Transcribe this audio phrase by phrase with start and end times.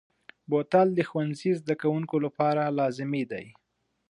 [0.49, 3.45] بوتل د ښوونځي زده کوونکو لپاره لازمي دی.